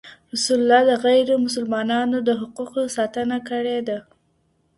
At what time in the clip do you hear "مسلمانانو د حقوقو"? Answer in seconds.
1.45-2.83